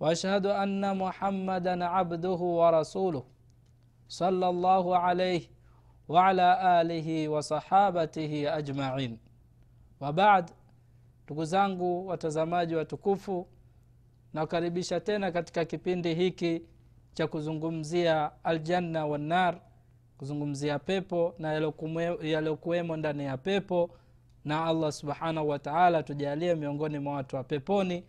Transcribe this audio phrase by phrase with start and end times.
[0.00, 3.24] واشهد ان محمدا عبده ورسوله
[4.08, 5.42] صلى الله عليه
[6.08, 6.48] وعلى
[6.80, 9.18] اله وصحابته ajmain
[10.00, 10.50] wabad
[11.24, 13.46] ndugu zangu watazamaji watukufu
[14.34, 16.62] nakukaribisha tena katika kipindi hiki
[17.14, 19.60] cha kuzungumzia aljanna wannar
[20.18, 21.52] kuzungumzia pepo na
[22.22, 23.90] yaliyokuwemo ndani ya pepo
[24.44, 28.04] na allah subhanahu wataala tujalie miongoni mwa watu wa peponi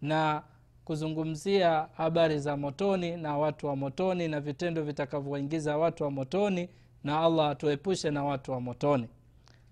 [0.00, 0.42] na
[0.87, 6.69] kuzungumzia habari za motoni na watu wa motoni na vitendo vitakavyoingiza watu wa motoni
[7.03, 9.07] na allah atuepushe na watu wa motoni.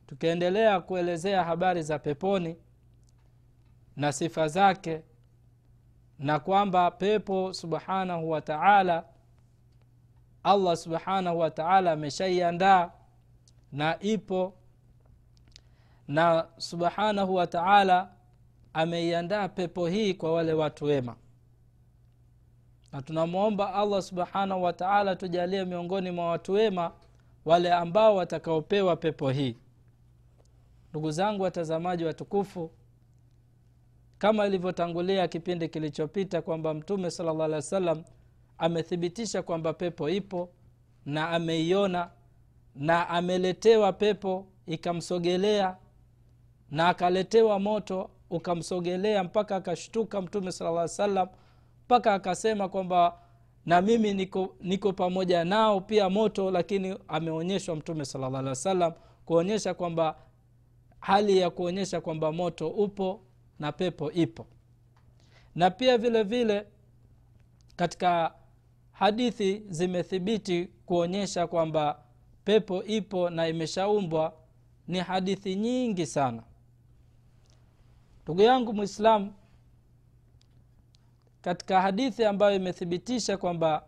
[0.07, 2.55] Tukiendelea kuelezea habari za peponi
[3.95, 5.01] na sifa zake
[6.19, 9.03] na kwamba pepo subhanahu wa taala
[10.43, 12.91] allah subhanahu wa taala ameshaiandaa
[13.71, 14.53] na ipo
[16.07, 18.14] na subhanahu wa taala
[18.75, 21.15] ameiandaa pepo hii kwa wale watu wema.
[22.91, 26.91] Na tunamwomba allah subhanahu wataala tujalie miongoni mwa watu wema
[27.45, 29.55] wale ambao watakaopewa pepo hii.
[30.89, 32.71] Ndugu zangu watazamaji watukufu
[34.17, 38.03] kama ilivyotangulia kipindi kilichopita kwamba mtume sala llah alih wa sallam
[38.57, 40.49] amethibitisha kwamba pepo ipo
[41.05, 42.09] na ameiona
[42.75, 45.77] na ameletewa pepo ikamsogelea
[46.71, 51.27] na akaletewa moto ukamsogelea mpaka akashtuka mtume sala lla salam
[51.85, 53.17] mpaka akasema kwamba
[53.65, 58.55] na mimi niko, niko pamoja nao pia moto lakini ameonyeshwa mtume sala llah alih wa
[58.55, 58.93] sallam
[59.25, 60.15] kuonyesha kwamba
[60.99, 63.21] hali ya kuonyesha kwamba moto upo
[63.59, 64.45] na pepo ipo.
[65.55, 66.67] Na pia vile vile
[67.75, 68.33] katika
[68.91, 71.99] hadithi zimethibiti kuonyesha kwamba
[72.43, 74.33] pepo ipo na imeshaumbwa
[74.87, 76.43] ni hadithi nyingi sana
[78.25, 79.33] ndugu yangu mwislamu
[81.41, 83.85] katika hadithi ambayo imethibitisha kwamba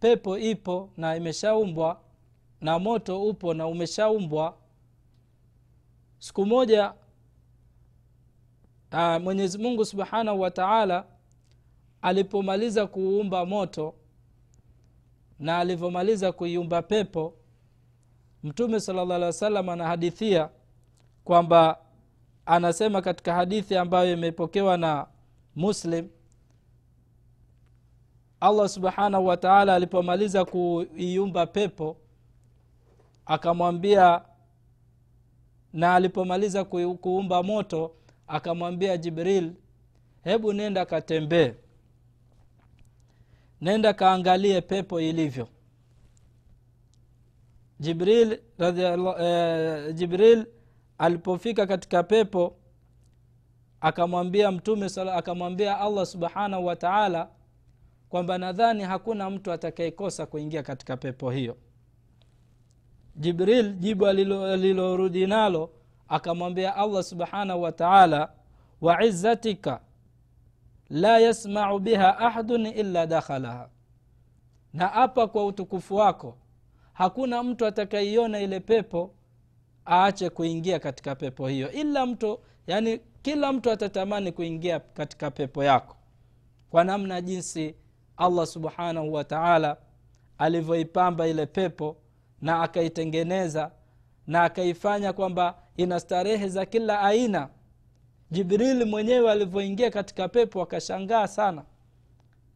[0.00, 2.00] pepo ipo na imeshaumbwa
[2.60, 4.56] na moto upo na umeshaumbwa
[6.18, 6.92] siku moja
[8.92, 11.04] uh, mwenyezi mungu subhanahu wa taala
[12.02, 13.94] alipomaliza kuumba moto
[15.38, 17.34] na alivyomaliza kuiumba pepo
[18.42, 20.48] mtume sala llah alih wa sallam anahadithia
[21.24, 21.78] kwamba
[22.48, 25.06] anasema katika hadithi ambayo imepokewa na
[25.56, 26.08] muslim
[28.40, 31.96] allah subhanahu wa taala alipomaliza kuiumba pepo
[33.26, 34.22] akamwambia
[35.72, 37.94] na alipomaliza kuumba moto
[38.26, 39.52] akamwambia jibril
[40.24, 41.54] hebu nenda katembee.
[43.60, 45.48] Nenda kaangalie pepo ilivyo.
[47.80, 50.46] Jibril eh, jibril
[50.98, 52.56] alipofika katika pepo
[53.80, 57.28] akamwambia mtume akamwambia allah subhanahu wa taala
[58.08, 61.56] kwamba nadhani hakuna mtu atakayekosa kuingia katika pepo hiyo.
[63.16, 65.70] Jibril jibu alilorudi nalo
[66.08, 68.32] akamwambia allah subhanahu wa taala
[68.80, 69.80] waizzatika
[70.90, 73.68] la yasmau biha ahadun illa dakhalaha.
[74.72, 76.38] Na apa kwa utukufu wako
[76.92, 79.14] hakuna mtu atakaiona ile pepo
[79.88, 81.72] aache kuingia katika pepo hiyo.
[81.72, 85.96] Ila mtu yani kila mtu atatamani kuingia katika pepo yako.
[86.70, 87.74] Kwa namna jinsi
[88.16, 89.76] allah subhanahu wa taala
[90.38, 91.96] alivyoipamba ile pepo
[92.40, 93.70] na akaitengeneza
[94.26, 97.48] na akaifanya kwamba ina starehe za kila aina
[98.30, 101.64] jibrili mwenyewe alivyoingia katika pepo akashangaa sana.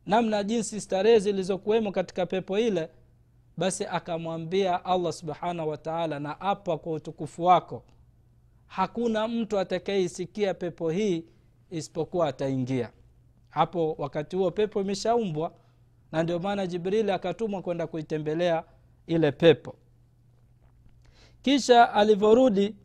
[0.06, 2.88] Namna jinsi starehe zilizokuwemo katika pepo ile
[3.56, 7.84] basi akamwambia allah subhanahu wataala na apa kwa utukufu wako.
[8.66, 11.24] Hakuna mtu atakayeisikia pepo hii
[11.70, 12.92] isipokuwa ataingia.
[13.50, 15.54] Hapo wakati huo pepo imeshaumbwa
[16.12, 18.64] na ndio maana jibrili akatumwa kwenda kuitembelea
[19.06, 19.74] ile pepo.
[21.42, 22.76] Kisha alivyorudi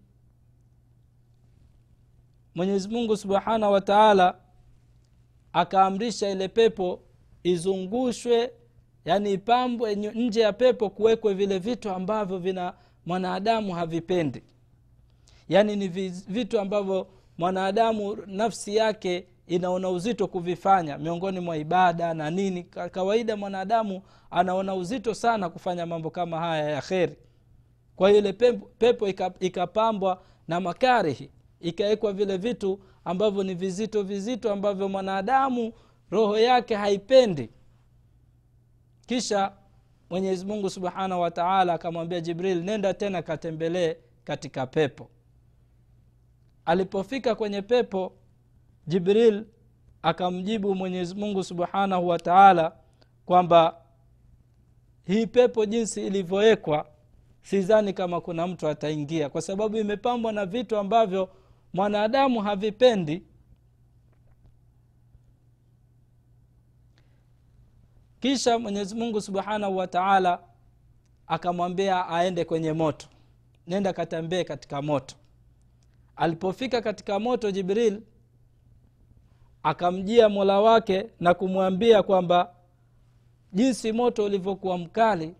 [2.56, 4.40] mwenyezimungu subhanahu wa taala
[5.54, 7.02] akaamrisha ile pepo
[7.44, 8.52] izungushwe
[9.08, 12.74] yaani ipambwe nje ya pepo kuwekwe vile vitu ambavyo vina
[13.06, 14.44] mwanadamu havipendi.
[15.50, 15.88] Yaani ni
[16.28, 17.08] vitu ambavyo
[17.38, 22.64] mwanadamu nafsi yake inaona uzito kuvifanya miongoni mwa ibada na nini.
[22.64, 24.02] Kawaida mwanadamu
[24.32, 27.16] anaona uzito sana kufanya mambo kama haya ya kheri.
[27.96, 28.34] Kwa hiyo ile
[28.78, 29.08] pepo
[29.40, 31.30] ikapambwa na makarihi
[31.62, 35.74] ikawekwa vile vitu ambavyo ni vizito vizito ambavyo mwanadamu
[36.12, 37.50] roho yake haipendi
[39.08, 39.52] kisha
[40.10, 45.10] mwenyezi mungu subhanahu wataala akamwambia jibril nenda tena katembelee katika pepo.
[46.66, 48.14] Alipofika kwenye pepo
[48.88, 49.46] jibril
[50.02, 52.76] akamjibu mwenyezi mungu subhanahu wa taala
[53.26, 53.76] kwamba
[55.06, 56.86] hii pepo jinsi ilivyowekwa
[57.42, 61.30] sidhani kama kuna mtu ataingia kwa sababu imepambwa na vitu ambavyo
[61.74, 63.24] mwanadamu havipendi
[68.20, 70.40] kisha mwenyezi mungu subhanahu wa taala
[71.28, 73.08] akamwambia aende kwenye moto.
[73.68, 75.16] Nenda katembee katika moto.
[76.16, 78.02] Alipofika katika moto jibril
[79.64, 82.54] akamjia mola wake na kumwambia kwamba
[83.54, 85.36] jinsi moto ulivyokuwa mkali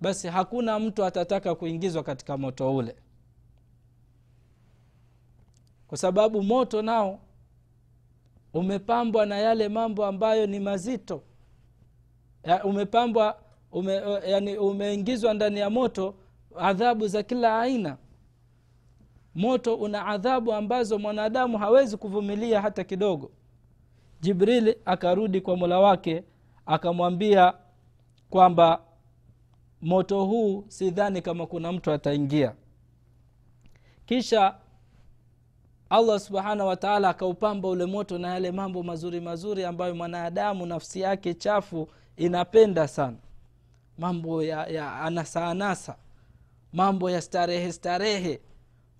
[0.00, 2.96] basi hakuna mtu atataka kuingizwa katika moto ule.
[5.88, 7.20] Kwa sababu moto nao
[8.54, 11.22] umepambwa na yale mambo ambayo ni mazito
[12.64, 13.38] umepambwa
[13.72, 13.92] ume,
[14.26, 16.14] yani umeingizwa ndani ya moto
[16.58, 17.96] adhabu za kila aina.
[19.34, 23.30] Moto una adhabu ambazo mwanadamu hawezi kuvumilia hata kidogo.
[24.20, 26.24] Jibrili akarudi kwa mola wake
[26.66, 27.54] akamwambia
[28.30, 28.80] kwamba
[29.82, 32.54] moto huu sidhani kama kuna mtu ataingia.
[34.06, 34.54] Kisha
[35.90, 41.34] allah subhanahu wataala akaupamba ule moto na yale mambo mazuri mazuri ambayo mwanadamu nafsi yake
[41.34, 41.88] chafu
[42.18, 43.16] inapenda sana.
[43.98, 45.96] Mambo ya, ya anasa anasa.
[46.72, 48.40] Mambo ya starehe starehe.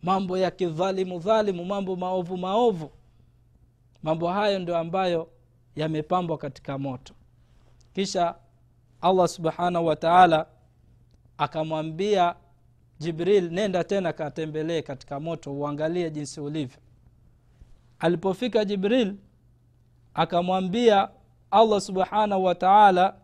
[0.02, 1.64] Mambo ya kidhalimu dhalimu.
[1.64, 2.90] Mambo maovu maovu.
[4.02, 5.28] Mambo hayo ndio ambayo
[5.76, 7.14] yamepambwa katika moto.
[7.94, 8.34] Kisha
[9.00, 10.46] allah subhanahu wa taala
[11.38, 12.34] akamwambia
[12.98, 16.78] jibril nenda tena katembelee katika moto uangalie jinsi ulivyo.
[17.98, 19.14] Alipofika jibril
[20.14, 21.08] akamwambia
[21.50, 23.14] allah subhanahu wa taala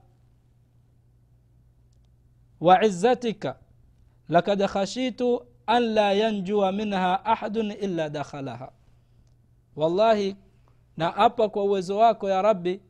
[2.61, 3.57] waizzatika
[4.29, 8.73] lakad khashitu an la yanjua minha ahadun illa dakhalaha.
[9.77, 10.37] Wallahi
[10.97, 12.81] na apa kwa uwezo wako ya rabbi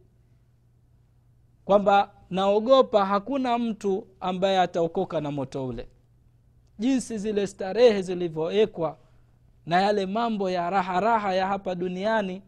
[1.64, 5.88] kwamba naogopa hakuna mtu ambaye ataokoka na moto ule.
[6.78, 8.98] Jinsi zile starehe zilivyowekwa
[9.66, 12.42] na yale mambo ya raha raha ya hapa duniani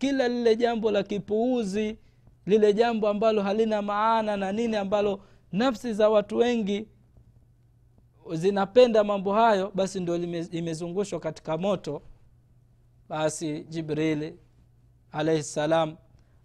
[0.00, 1.98] kila lile jambo la kipuuzi
[2.46, 5.20] lile jambo ambalo halina maana na nini ambalo
[5.52, 6.86] nafsi za watu wengi
[8.32, 10.16] zinapenda mambo hayo basi ndo
[10.50, 12.02] imezungushwa katika moto.
[13.08, 14.38] Basi jibrili
[15.12, 15.96] alaihi ssalam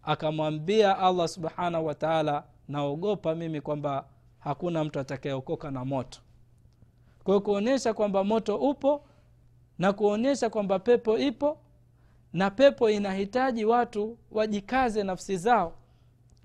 [0.04, 4.08] akamwambia allah subhanahu wataala naogopa mimi kwamba
[4.40, 6.20] hakuna mtu atakayeokoka na moto.
[7.24, 9.04] Kwa hiyo kuonyesha kwamba moto upo
[9.80, 11.58] na kuonyesha kwamba pepo ipo
[12.36, 15.74] na pepo inahitaji watu wajikaze nafsi zao.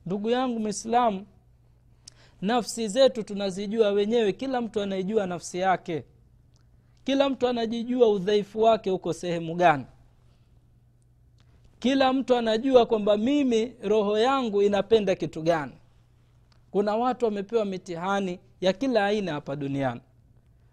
[0.06, 1.26] Ndugu yangu mwislamu
[2.40, 6.04] nafsi zetu tunazijua wenyewe kila mtu anaijua nafsi yake.
[7.04, 9.86] Kila mtu anajijua udhaifu wake uko sehemu gani.
[11.78, 15.72] Kila mtu anajua kwamba mimi roho yangu inapenda kitu gani.
[16.70, 20.00] Kuna watu wamepewa mitihani ya kila aina hapa duniani.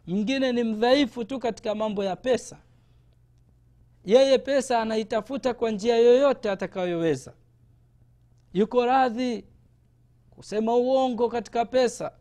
[0.07, 2.57] Mwingine ni mdhaifu tu katika mambo ya pesa
[4.07, 7.33] yeye pesa anaitafuta kwa njia yoyote atakayoweza.
[8.53, 9.45] Yuko radhi
[10.29, 12.11] kusema uongo katika pesa.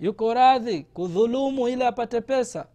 [0.00, 2.66] Yuko radhi kudhulumu ili apate pesa.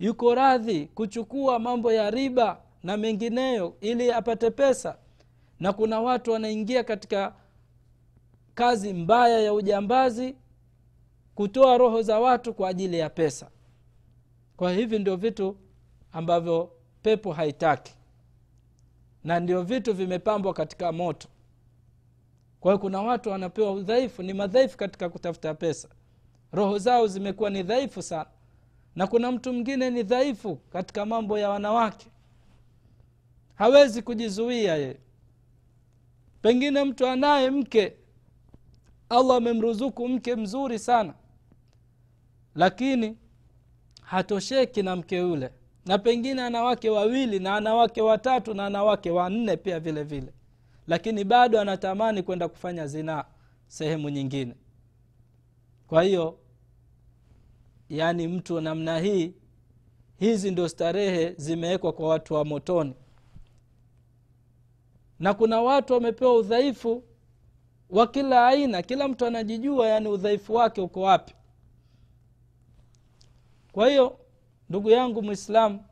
[0.00, 4.98] Yuko radhi kuchukua mambo ya riba na mengineyo ili apate pesa.
[5.60, 7.34] Na kuna watu wanaingia katika
[8.54, 10.36] kazi mbaya ya ujambazi
[11.34, 13.50] kutoa roho za watu kwa ajili ya pesa.
[14.56, 15.56] Kwa hivi ndio vitu
[16.12, 16.72] ambavyo
[17.02, 17.94] pepo haitaki.
[19.24, 21.28] Na ndio vitu vimepambwa katika moto.
[22.60, 25.88] Kwa hiyo kuna watu wanapewa udhaifu ni madhaifu katika kutafuta pesa.
[26.52, 28.30] Roho zao zimekuwa ni dhaifu sana.
[28.96, 32.06] Na kuna mtu mwingine ni dhaifu katika mambo ya wanawake.
[33.54, 34.96] Hawezi kujizuia ye
[36.42, 37.96] pengine mtu anaye mke
[39.08, 41.14] allah amemruzuku mke mzuri sana.
[42.54, 43.16] Lakini
[44.02, 45.52] hatosheki na mke yule
[45.86, 50.02] na pengine ana wake wawili na ana wake watatu na ana wake wanne pia vile
[50.02, 50.32] vile.
[50.86, 53.24] Lakini bado anatamani kwenda kufanya zinaa
[53.68, 54.54] sehemu nyingine.
[55.86, 56.38] Kwa hiyo
[57.88, 59.34] yaani mtu namna hii
[60.18, 62.94] hizi ndio starehe zimewekwa kwa watu wa motoni.
[65.18, 67.02] Na kuna watu wamepewa udhaifu
[67.90, 71.34] wa kila aina kila mtu anajijua yaani udhaifu wake uko wapi.
[73.72, 74.18] Kwa hiyo
[74.72, 75.84] ndugu yangu mwislamu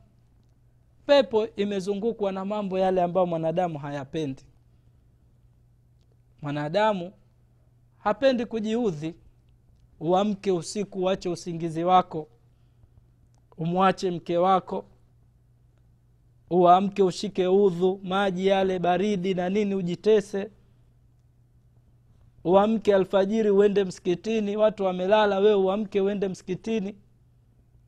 [1.05, 4.43] pepo imezungukwa na mambo yale ambayo mwanadamu hayapendi.
[6.41, 7.11] Mwanadamu
[7.97, 9.15] hapendi kujiudhi.
[9.99, 12.27] Uamke usiku uache usingizi wako.
[13.57, 14.85] Umwache mke wako.
[16.49, 20.51] Uamke ushike udhu maji yale baridi na nini ujitese.
[22.43, 26.95] Uamke alfajiri uende msikitini watu wamelala wewe uamke uende msikitini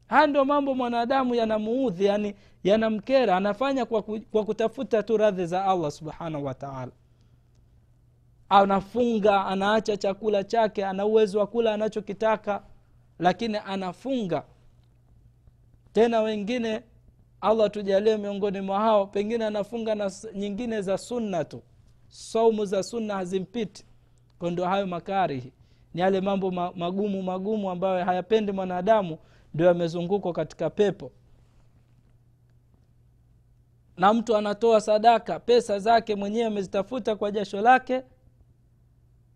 [0.08, 5.66] haya ndio mambo mwanadamu yanamuudhi yani yanamkera anafanya kwa, ku, kwa kutafuta tu radhi za
[5.66, 6.92] allah subhanahu wataala
[8.50, 12.64] anafunga anaacha chakula chake ana uwezo wa kula anachokitaka
[13.20, 14.44] lakini anafunga.
[15.94, 16.82] Tena wengine
[17.42, 21.62] allah tujalie miongoni mwa hao pengine anafunga na nyingine za sunna tu.
[22.08, 23.86] Saumu za sunna hazimpiti.
[24.40, 25.54] Kondo hayo makarihi.
[25.94, 29.18] Ni yale mambo magumu magumu ambayo hayapendi mwanadamu
[29.54, 31.12] ndio yamezungukwa katika pepo.
[33.98, 38.04] Na mtu anatoa sadaka pesa zake mwenyewe amezitafuta kwa jasho lake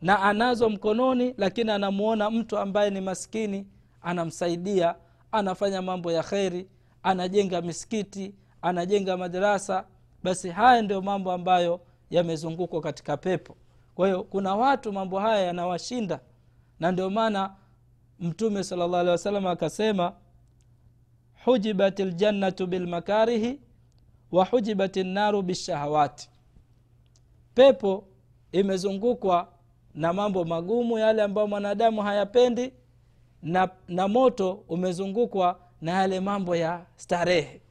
[0.01, 3.67] na anazo mkononi lakini anamuona mtu ambaye ni maskini
[4.01, 4.95] anamsaidia
[5.31, 6.67] anafanya mambo ya kheri
[7.03, 9.86] anajenga misikiti anajenga madarasa
[10.24, 13.55] basi haya ndio mambo ambayo yamezungukwa katika pepo.
[13.95, 16.19] Kwa hiyo kuna watu mambo haya yanawashinda.
[16.79, 17.55] Na ndio maana
[18.19, 20.13] mtume salllah alehi wasallam akasema
[21.45, 23.59] hujibat ljannatu bilmakarihi
[24.31, 26.29] wa hujibat lnaru bishahawati.
[27.55, 28.03] Pepo
[28.51, 29.47] imezungukwa
[29.95, 32.74] na mambo magumu yale ambayo mwanadamu hayapendi
[33.43, 37.62] na, na moto umezungukwa na yale mambo ya starehe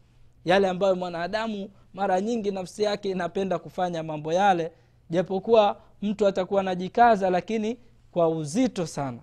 [0.44, 4.72] yale ambayo mwanadamu mara nyingi nafsi yake inapenda kufanya mambo yale
[5.10, 7.78] japokuwa mtu atakuwa anajikaza lakini
[8.10, 9.18] kwa uzito sana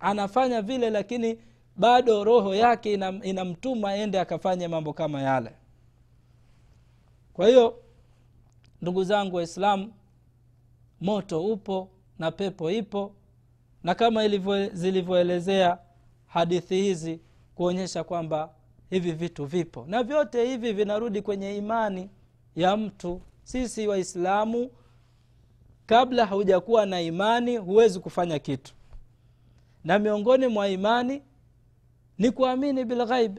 [0.00, 1.38] anafanya vile lakini
[1.76, 5.50] bado roho yake inamtuma ina ende akafanye mambo kama yale.
[7.32, 7.78] Kwa hiyo
[8.82, 9.92] ndugu zangu waislamu
[11.00, 11.88] moto upo
[12.18, 13.12] na pepo ipo
[13.84, 14.28] na kama
[14.72, 15.78] zilivyoelezea
[16.26, 17.20] hadithi hizi
[17.54, 18.50] kuonyesha kwamba
[18.90, 19.84] hivi vitu vipo.
[19.88, 22.10] Na vyote hivi vinarudi kwenye imani
[22.56, 23.20] ya mtu.
[23.42, 24.70] Sisi waislamu
[25.86, 28.74] kabla haujakuwa na imani huwezi kufanya kitu
[29.86, 31.22] na miongoni mwa imani
[32.18, 33.38] ni kuamini bilghaib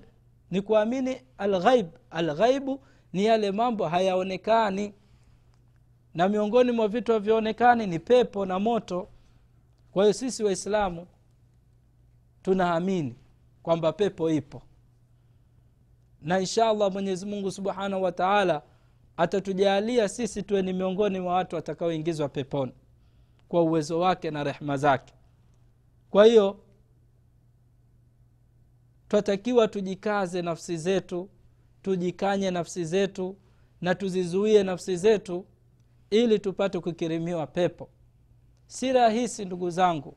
[0.51, 2.79] ni kuamini alghaib alghaibu
[3.13, 4.93] ni yale mambo hayaonekani.
[6.13, 9.07] Na miongoni mwa vitu havyoonekani ni pepo na moto.
[9.91, 11.07] Kwa hiyo sisi waislamu
[12.41, 13.15] tunaamini
[13.63, 14.61] kwamba pepo ipo.
[16.21, 18.61] Na insha allah mwenyezimungu subhanahu wa taala
[19.17, 22.71] atatujalia sisi tuwe ni miongoni mwa watu watakaoingizwa peponi
[23.47, 25.13] kwa uwezo wake na rehma zake
[26.09, 26.59] kwa hiyo
[29.07, 31.29] twatakiwa tujikaze nafsi zetu
[31.81, 33.35] tujikanye nafsi zetu
[33.81, 35.45] na tuzizuie nafsi zetu
[36.09, 37.89] ili tupate kukirimiwa pepo.
[38.67, 40.15] Si rahisi ndugu zangu.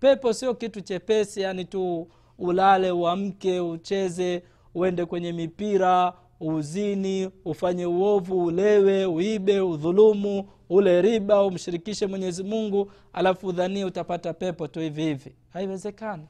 [0.00, 4.42] Pepo sio kitu chepesi yani tu ulale uamke ucheze
[4.74, 13.46] uende kwenye mipira uzini ufanye uovu ulewe uibe udhulumu ule riba umshirikishe mwenyezi mungu alafu
[13.46, 15.34] udhanie utapata pepo tu hivi hivi.
[15.52, 16.26] Haiwezekani.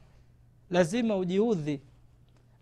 [0.69, 1.81] Lazima ujiudhi.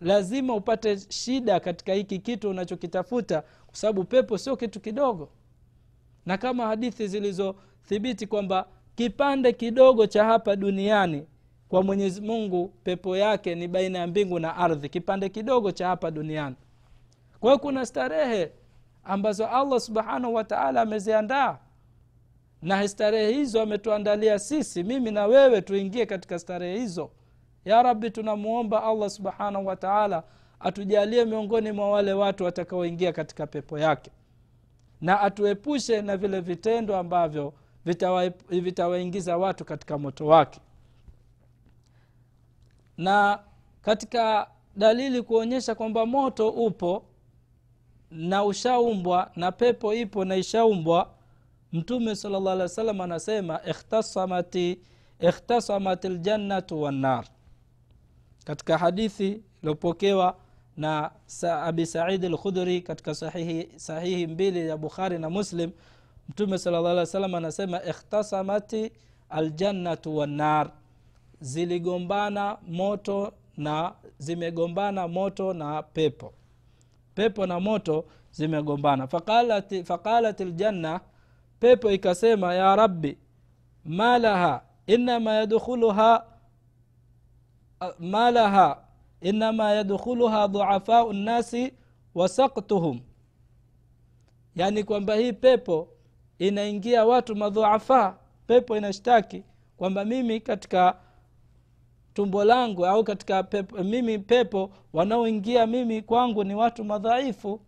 [0.02, 5.30] Lazima upate shida katika hiki kitu unachokitafuta kwa sababu pepo sio kitu kidogo.
[6.26, 11.26] Na kama hadithi zilizothibiti kwamba kipande kidogo cha hapa duniani
[11.70, 16.12] kwa mwenyezi mungu pepo yake ni baina ya mbingu na ardhi kipande kidogo cha hapa
[16.12, 16.56] duniani.
[17.40, 18.52] Kwa hiyo kuna starehe
[19.04, 21.58] ambazo allah subhanahu wataala ameziandaa
[22.62, 27.10] na starehe hizo ametuandalia sisi mimi na wewe tuingie katika starehe hizo.
[27.66, 30.24] Ya rabbi tunamwomba allah subhanahu wataala
[30.60, 34.12] atujalie miongoni mwa wale watu watakaoingia katika pepo yake.
[35.02, 37.54] Na atuepushe na vile vitendo ambavyo
[38.50, 40.60] vitawaingiza vita watu katika moto wake.
[42.98, 43.40] Na
[43.82, 47.04] katika dalili kuonyesha kwamba moto upo
[48.12, 51.10] na ushaumbwa na pepo ipo na ishaumbwa
[51.74, 54.80] mtume salllah alih wa sallam anasema ikhtasamati
[55.20, 57.26] ikhtasamat ljannatu wannar
[58.46, 60.36] katika hadithi iliopokewa
[60.78, 65.72] na sa, abi saidi lkhudhuri katika sahihi, sahihi mbili ya bukhari na muslim
[66.30, 68.92] mtume salllah alih wa sallam anasema ikhtasamati
[69.30, 70.72] aljannatu wannar
[71.42, 76.34] ziligombana moto na zimegombana moto na pepo.
[77.16, 79.08] Pepo na moto zimegombana.
[79.08, 81.00] Faqalat, faqalat ljanna
[81.60, 83.18] pepo ikasema ya rabbi
[83.86, 86.26] ma laha inama yadkhuluha
[88.00, 88.84] ma laha
[89.22, 91.74] inama yadkhuluha dhuafau nnasi
[92.16, 93.00] wasaktuhum
[94.56, 95.88] yaani kwamba hii pepo
[96.40, 99.44] inaingia watu madhuafa pepo inashtaki
[99.78, 100.96] kwamba mimi katika
[102.14, 107.62] tumbo langu au katika pepo, mimi pepo wanaoingia mimi kwangu ni watu madhaifu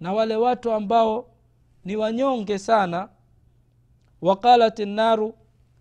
[0.00, 1.26] na wale watu ambao
[1.84, 3.08] ni wanyonge sana.
[4.22, 5.34] Waqalat naru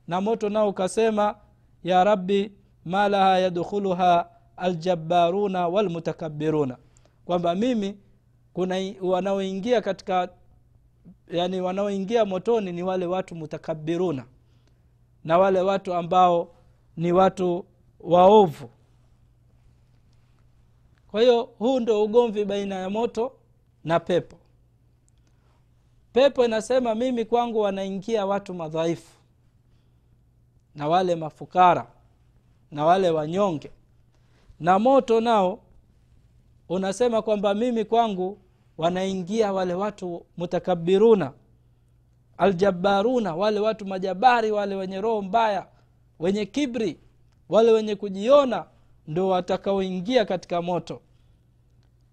[0.07, 1.35] na moto nao ukasema
[1.83, 2.51] ya rabbi
[2.85, 6.77] ma laha yadkhuluha aljabbaruna walmutakabiruna
[7.25, 7.97] kwamba mimi
[8.53, 10.29] kuna wanaoingia katika
[11.27, 14.25] yani wanaoingia motoni ni wale watu mutakabiruna
[15.23, 16.55] na wale watu ambao
[16.97, 17.65] ni watu
[17.99, 18.69] waovu.
[21.11, 23.31] Kwa hiyo huu ndo ugomvi baina ya moto
[23.83, 24.38] na pepo
[26.13, 29.13] pepo inasema mimi kwangu wanaingia watu madhaifu
[30.75, 31.87] na wale mafukara
[32.71, 33.71] na wale wanyonge
[34.59, 35.59] na moto nao.
[36.69, 38.37] Unasema kwamba mimi kwangu
[38.77, 41.33] wanaingia wale watu mutakabiruna
[42.37, 45.67] aljabaruna wale watu majabari wale wenye roho mbaya
[46.19, 46.99] wenye kibri
[47.49, 48.65] wale wenye kujiona
[49.07, 51.01] ndo watakaoingia katika moto.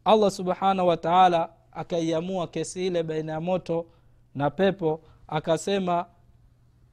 [0.05, 3.87] Allah subhanahu wa taala akaiamua kesi ile baina ya moto
[4.35, 6.07] na pepo akasema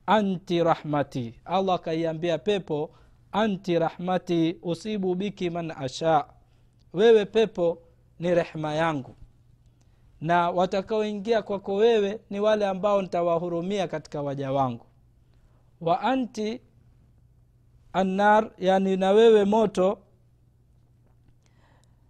[0.06, 1.40] anti rahmati.
[1.46, 2.92] Allah akaiambia pepo
[3.32, 6.26] anti rahmati usibu biki man asha.
[6.94, 7.82] Wewe pepo
[8.20, 9.16] ni rehma yangu.
[10.22, 14.86] Na watakaoingia kwako wewe ni wale ambao nitawahurumia katika waja wangu.
[15.82, 16.62] Wa anti
[17.94, 20.00] annar yani na wewe moto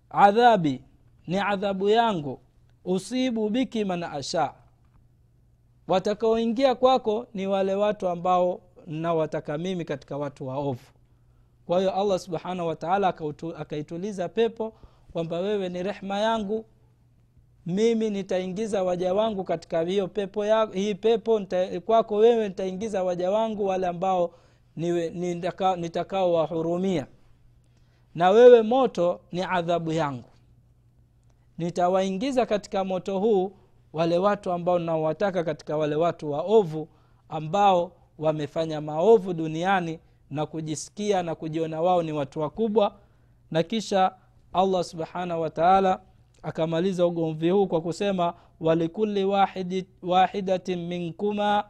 [0.09, 0.83] adhabi
[1.27, 2.39] ni adhabu yangu
[2.85, 4.53] usibu biki man asha.
[5.87, 10.79] Watakaoingia kwako ni wale watu ambao nawataka mimi katika watu waovu.
[11.65, 13.13] Kwa hiyo allah subhanahu wataala
[13.57, 14.73] akaituliza pepo
[15.13, 16.65] kwamba wewe ni rehma yangu
[17.65, 23.31] mimi nitaingiza waja wangu katika hiyo pepo ya, hii pepo nita, kwako wewe nitaingiza waja
[23.31, 24.33] wangu wale ambao
[25.77, 27.07] nitakao wahurumia.
[28.15, 30.29] Na wewe moto ni adhabu yangu
[31.57, 33.51] nitawaingiza katika moto huu
[33.93, 36.87] wale watu ambao nawataka katika wale watu waovu
[37.29, 42.95] ambao wamefanya maovu duniani na kujisikia na kujiona wao ni watu wakubwa.
[43.51, 44.15] Na kisha
[44.53, 45.99] allah subhanahu wataala
[46.43, 49.25] akamaliza ugomvi huu kwa kusema walikuli
[50.01, 51.63] wahidatin minkuma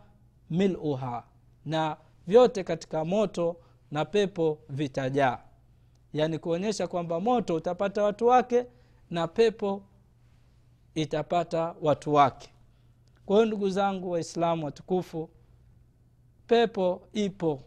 [0.49, 1.23] miluha.
[1.65, 3.55] Na vyote katika moto
[3.91, 5.37] na pepo vitajaa.
[6.13, 8.65] Yaani kuonyesha kwamba moto utapata watu wake
[9.13, 9.81] na pepo
[10.95, 12.49] itapata watu wake.
[13.25, 15.29] Kwa hiyo ndugu zangu waislamu watukufu
[16.47, 17.63] pepo ipo.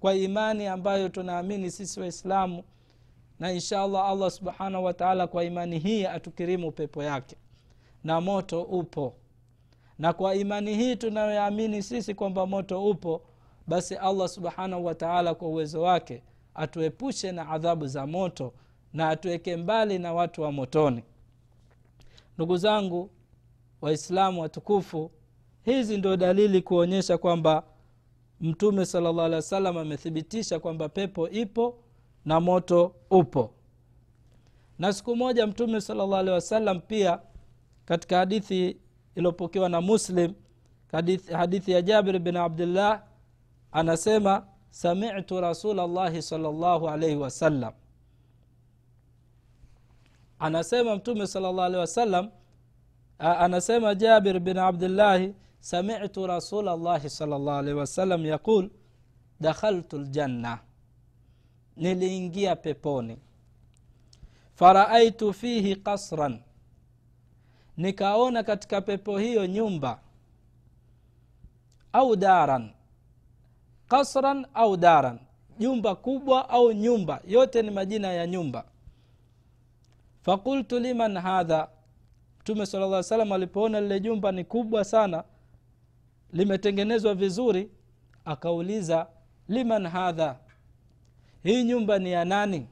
[0.00, 2.64] Kwa imani ambayo tunaamini sisi waislamu
[3.38, 7.36] na insha allah allah subhanahu wataala kwa imani hii atukirimu pepo yake.
[8.04, 9.14] Na moto upo.
[9.98, 13.22] Na kwa imani hii tunayoamini sisi kwamba moto upo
[13.66, 16.22] basi allah subhanahu wataala kwa uwezo wake
[16.54, 18.52] atuepushe na adhabu za moto
[18.92, 21.02] na atuweke mbali na watu wa motoni.
[22.36, 23.10] Ndugu zangu
[23.80, 25.10] waislamu watukufu
[25.64, 27.62] hizi ndio dalili kuonyesha kwamba
[28.40, 31.78] mtume salllah alih wa sallam amethibitisha kwamba pepo ipo
[32.24, 33.50] na moto upo.
[34.78, 37.20] Na siku moja mtume salllah alehi wasallam pia
[37.84, 38.76] katika hadithi
[39.14, 40.34] iliyopokewa na muslim
[40.92, 43.02] hadithi, hadithi ya jabir bin abdillah
[43.72, 46.48] anasema samitu rasula llahi sala
[46.92, 47.72] alaihi wasallam
[50.38, 52.30] anasema mtume salllah alehi wasallam
[53.18, 58.70] anasema jabir bin abdillahi samitu rasula llahi salllah llah alaihi wasallam yaqul
[59.40, 60.58] dakhaltu ljanna
[61.76, 63.18] niliingia peponi.
[64.54, 66.40] Faraaitu fihi kasran
[67.76, 70.00] nikaona katika pepo hiyo nyumba
[71.92, 72.70] au daran
[73.88, 75.18] kasran au daran
[75.60, 78.64] nyumba kubwa au nyumba yote ni majina ya nyumba
[80.26, 81.68] fakultu liman hadha.
[82.40, 85.24] Mtume sala lla salam alipoona lile jumba ni kubwa sana
[86.32, 87.70] limetengenezwa vizuri
[88.24, 89.06] akauliza
[89.48, 90.38] liman hadha?
[91.42, 92.66] Hii nyumba ni ya nani?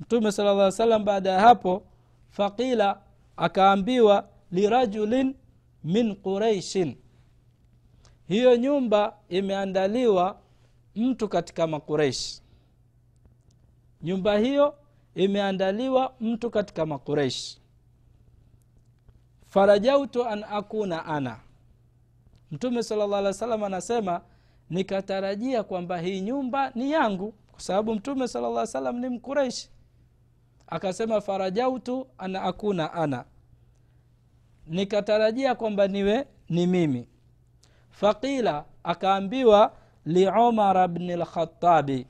[0.00, 1.82] Mtume sala llah salam baada ya hapo
[2.30, 3.00] faqila
[3.36, 5.34] akaambiwa lirajulin
[5.84, 6.96] min quraishin.
[8.28, 10.40] Hiyo nyumba imeandaliwa
[10.96, 12.42] mtu katika makureishi
[14.02, 14.74] nyumba hiyo
[15.14, 17.60] imeandaliwa mtu katika makureishi
[19.46, 21.40] farajautu an akuna ana.
[22.50, 24.20] Mtume sala llah alih wa sallam anasema
[24.70, 29.70] nikatarajia kwamba hii nyumba ni yangu kwa sababu mtume sala llah salam ni mkureishi
[30.66, 33.24] akasema farajautu an akuna ana.
[34.66, 37.08] Nikatarajia kwamba niwe ni mimi.
[37.90, 39.72] Faqila akaambiwa
[40.06, 42.06] liomara bni lkhatabi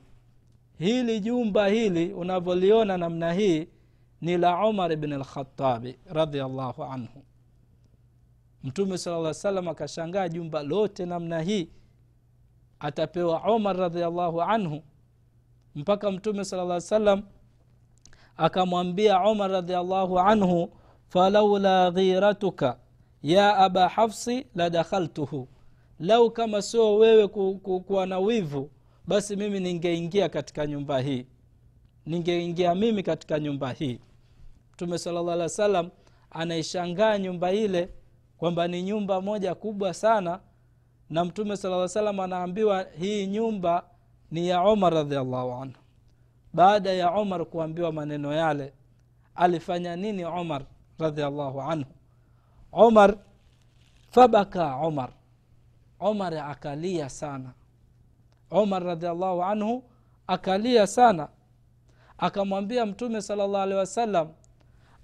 [0.81, 3.67] hili jumba hili unavyoliona namna hii
[4.21, 7.23] ni la umar bn lkhatabi radiallahu anhu.
[8.63, 11.69] Mtume sala lla salam akashangaa jumba lote namna hii.
[12.79, 14.83] Atapewa umar radiallahu anhu.
[15.75, 17.23] Mpaka mtume sala llah salam
[18.37, 20.69] akamwambia umar radiallahu anhu
[21.07, 22.77] falaula ghiratuka
[23.23, 25.47] ya aba hafsi ladakhaltuhu
[25.99, 28.69] lau kama sio wewe ku, ku, kuwa na wivu
[29.07, 31.25] basi mimi ningeingia katika nyumba hii.
[32.05, 33.99] Ningeingia mimi katika nyumba hii.
[34.73, 35.89] Mtume sala llah alih wa salam
[36.31, 37.89] anaishangaa nyumba ile
[38.37, 40.39] kwamba ni nyumba moja kubwa sana
[41.09, 43.83] na mtume sala salam anaambiwa hii nyumba
[44.31, 45.75] ni ya omar radiallahu anhu.
[46.53, 48.73] Baada ya omar kuambiwa maneno yale
[49.35, 50.65] alifanya nini omar
[50.99, 51.91] radiallahu anhu?
[52.71, 53.17] Omar
[54.09, 55.09] fabaka omar.
[55.99, 57.53] Omar akalia sana
[58.51, 59.83] umar radiallahu anhu
[60.27, 61.27] akalia sana.
[62.17, 64.27] Akamwambia mtume sala llah alehi wasallam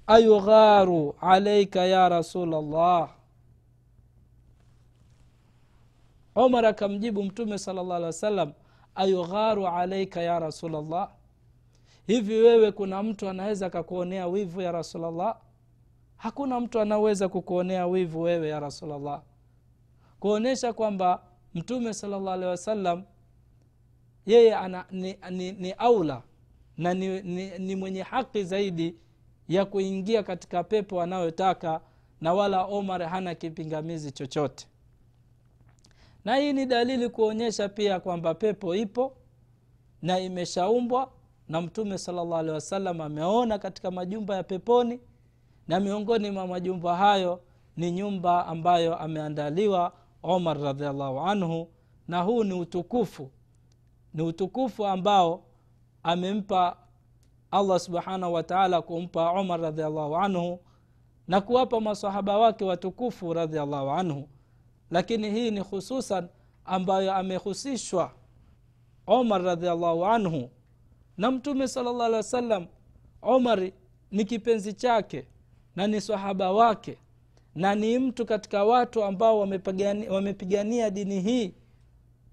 [0.07, 3.09] ayugharu alaika ya rasulllah
[6.35, 8.53] umar akamjibu mtume sala llahu alehi wasallam
[8.95, 11.09] ayugharu alaika ya rasulllah
[12.07, 15.37] hivi wewe kuna mtu anaweza akakuonea wivu ya rasulllah
[16.17, 19.21] hakuna mtu anaweza kukuonea wivu wewe ya rasulllah
[20.19, 21.21] kuonyesha kwamba
[21.53, 23.03] mtume sala llahu alehi wasallam
[24.27, 26.21] yeye ana, ni, ni, ni aula
[26.77, 28.95] na ni, ni, ni mwenye haki zaidi
[29.47, 31.81] ya kuingia katika pepo anayotaka
[32.21, 34.67] na wala omar hana kipingamizi chochote.
[36.25, 39.13] Na hii ni dalili kuonyesha pia kwamba pepo ipo
[40.01, 41.11] na imeshaumbwa
[41.49, 44.99] na mtume salllah alehi wasallam ameona katika majumba ya peponi
[45.67, 47.41] na miongoni mwa majumba hayo
[47.77, 51.67] ni nyumba ambayo ameandaliwa omar radiallahu anhu
[52.07, 53.31] na huu ni utukufu
[54.13, 55.43] ni utukufu ambao
[56.03, 56.77] amempa
[57.51, 60.59] allah subhanahu wataala kumpa umar radiallahu anhu
[61.27, 64.27] na kuwapa masahaba wake watukufu radiallahu anhu.
[64.91, 66.27] Lakini hii ni hususan
[66.65, 68.11] ambayo amehusishwa
[69.07, 70.49] umar radiallahu anhu
[71.17, 72.67] na mtume sala llah alih wa sallam
[73.21, 73.71] umar
[74.11, 75.27] ni kipenzi chake
[75.75, 76.97] na ni sahaba wake
[77.55, 79.39] na ni mtu katika watu ambao
[80.09, 81.53] wamepigania dini hii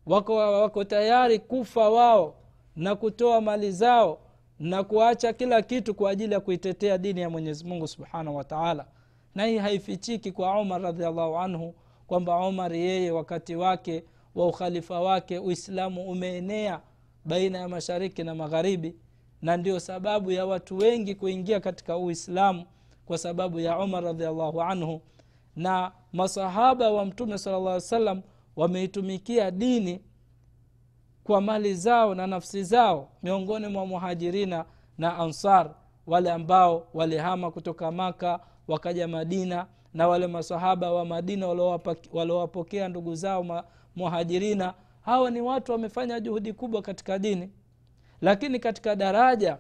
[0.07, 2.35] wako, wako tayari kufa wao
[2.77, 4.19] na kutoa mali zao
[4.59, 8.87] na kuacha kila kitu kwa ajili ya kuitetea dini ya mwenyezi mungu subhanahu wataala
[9.35, 11.75] na hii haifichiki kwa umar radiallahu anhu
[12.07, 16.81] kwamba umar yeye wakati wake wa ukhalifa wake uislamu umeenea
[17.25, 18.97] baina ya mashariki na magharibi
[19.43, 22.65] na ndio sababu ya watu wengi kuingia katika uislamu
[23.07, 25.01] kwa sababu ya umar radiallahu anhu.
[25.57, 28.23] Na masahaba wa mtume sala llah salam
[28.57, 30.01] wameitumikia dini
[31.25, 34.65] kwa mali zao na nafsi zao miongoni mwa muhajirina
[34.99, 35.75] na ansar
[36.07, 41.47] wale ambao walihama kutoka maka wakaja madina na wale masahaba wa madina
[42.13, 43.65] waliowapokea ndugu zao
[43.97, 44.75] muhajirina.
[45.01, 47.51] Hawa ni watu wamefanya juhudi kubwa katika dini.
[48.21, 49.59] Lakini katika daraja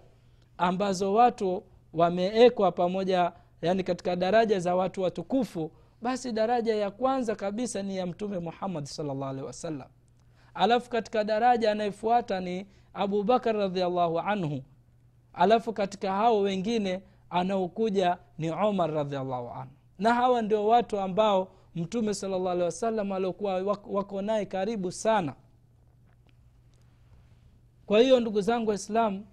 [0.58, 5.70] ambazo watu wameekwa pamoja yani katika daraja za watu watukufu
[6.04, 9.88] basi daraja ya kwanza kabisa ni ya mtume muhammadi salllah alehi wasallam.
[10.54, 14.62] Alafu katika daraja anayefuata ni abubakar radiallahu anhu.
[15.32, 19.70] Alafu katika hao wengine anaokuja ni umar radiallahu anhu.
[19.98, 25.34] Na hawa ndio watu ambao mtume salllah alehi wasallam aliokuwa wako naye karibu sana.
[27.86, 29.26] Kwa hiyo ndugu zangu waislamu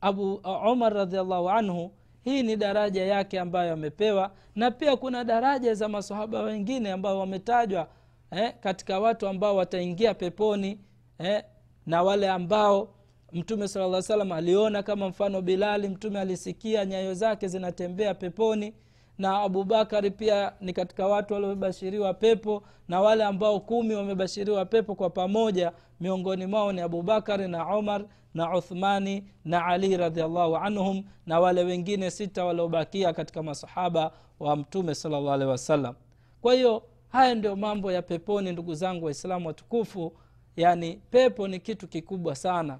[0.00, 0.34] abu
[0.72, 1.92] umar radiallahu anhu
[2.24, 7.88] hii ni daraja yake ambayo amepewa na pia kuna daraja za masahaba wengine ambao wametajwa
[8.30, 10.78] eh, katika watu ambao wataingia peponi
[11.18, 11.42] eh,
[11.86, 12.94] na wale ambao
[13.32, 15.88] mtume sala salam aliona kama mfano bilali.
[15.88, 18.74] Mtume alisikia nyayo zake zinatembea peponi
[19.20, 25.10] na abubakari pia ni katika watu waliobashiriwa pepo na wale ambao kumi wamebashiriwa pepo kwa
[25.10, 25.72] pamoja.
[26.00, 28.04] Miongoni mwao ni abubakari na umar
[28.34, 34.94] na uthmani na ali radiallahu anhum na wale wengine sita waliobakia katika masahaba wa mtume
[34.94, 35.94] salllah wasallam.
[36.40, 40.12] Kwa hiyo haya ndio mambo ya peponi ndugu zangu waislamu watukufu.
[40.56, 42.78] Yani pepo ni kitu kikubwa sana.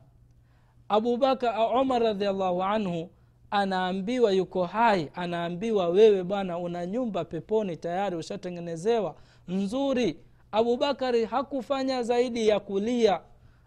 [0.89, 3.11] Abubakar umar radiallahu anhu
[3.51, 9.15] anaambiwa yuko hai anaambiwa wewe bwana una nyumba peponi tayari ushatengenezewa
[9.49, 10.17] nzuri.
[10.53, 13.21] Abubakari hakufanya zaidi ya kulia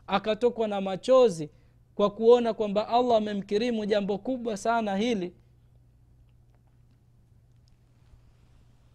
[0.07, 1.49] akatokwa na machozi
[1.95, 5.33] kwa kuona kwamba allah amemkirimu jambo kubwa sana hili.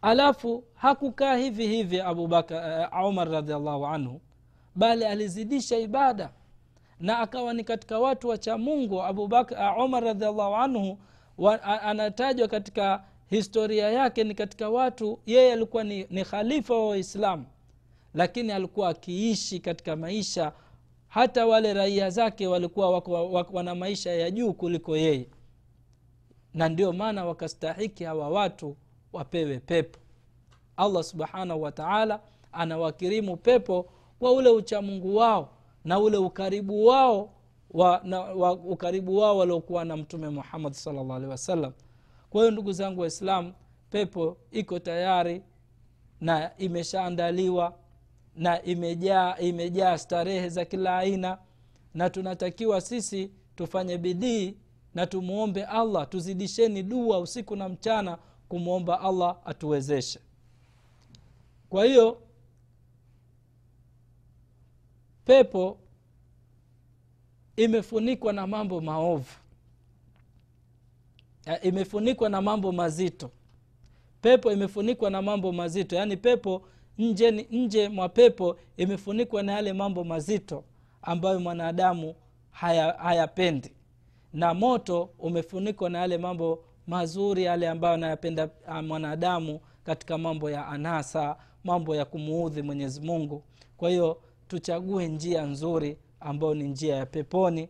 [0.02, 4.20] Alafu hakukaa hivi hivi abubakar uh, umar radiallahu anhu
[4.74, 6.32] bali alizidisha ibada
[7.00, 9.02] na akawa ni katika watu wacha mungu.
[9.02, 10.98] Abubakar umar radiallahu anhu
[11.38, 17.46] wa, anatajwa katika historia yake ni katika watu yeye alikuwa ni, ni khalifa wa waislamu
[18.14, 20.52] lakini alikuwa akiishi katika maisha
[21.08, 25.28] hata wale raia zake walikuwa wako, wako, wana maisha ya juu kuliko yeye.
[26.54, 28.76] Na ndio maana wakastahiki hawa watu
[29.12, 29.98] wapewe pepo.
[30.76, 32.20] Allah subhanahu wataala
[32.52, 33.86] anawakirimu pepo
[34.18, 35.48] kwa ule uchamungu wao
[35.84, 37.30] na ule ukaribu wao
[37.70, 41.72] wa, na, wa, ukaribu wao waliokuwa na mtume muhammad salllah alehi wasallam.
[42.30, 43.52] Kwa hiyo ndugu zangu waislamu
[43.90, 45.42] pepo iko tayari
[46.20, 47.74] na imeshaandaliwa
[48.36, 51.38] na imejaa imejaa starehe za kila aina
[51.94, 54.56] na tunatakiwa sisi tufanye bidii
[54.94, 60.20] na tumwombe allah tuzidisheni dua usiku na mchana kumwomba allah atuwezeshe.
[61.68, 62.18] Kwa hiyo
[65.28, 65.78] pepo
[67.56, 69.32] imefunikwa na mambo maovu.
[71.62, 73.30] Imefunikwa na mambo mazito.
[74.22, 75.96] Pepo imefunikwa na mambo mazito.
[75.96, 76.62] Yaani pepo
[76.98, 80.64] nje, nje mwa pepo imefunikwa na yale mambo mazito
[81.02, 82.14] ambayo mwanadamu
[82.50, 83.68] hayapendi.
[83.68, 83.74] Haya
[84.32, 88.48] na moto umefunikwa na yale mambo mazuri yale ambayo anayapenda
[88.86, 93.42] mwanadamu katika mambo ya anasa mambo ya kumuudhi mwenyezi mungu.
[93.76, 97.68] Kwa hiyo tuchague njia nzuri ambayo ni njia ya peponi.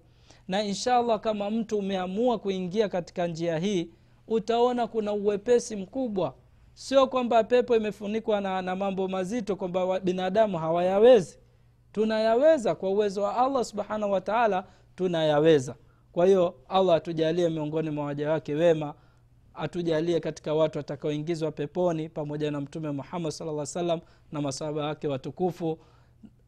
[0.48, 3.90] Na inshallah kama mtu umeamua kuingia katika njia hii
[4.28, 6.34] utaona kuna uwepesi mkubwa.
[6.74, 11.38] Sio kwamba pepo imefunikwa na, na mambo mazito kwamba binadamu hawayawezi.
[11.92, 14.64] Tunayaweza kwa uwezo wa allah subhanahu wataala
[14.96, 15.74] tunayaweza.
[16.12, 18.94] Kwa hiyo allah atujalie miongoni mwa waja wake wema
[19.54, 24.00] atujalie katika watu watakaoingizwa peponi pamoja na mtume muhammad sala salam
[24.32, 25.78] na masahaba wake watukufu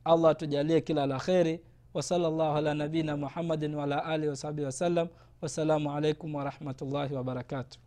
[0.05, 1.61] allah tujalie kila la kheri.
[1.95, 5.09] Wasala llahu ala nabiina muhammadin waala alihi wasahbihi wasallam
[5.43, 7.79] wassalamu alaikum warahmatullahi wabarakatuh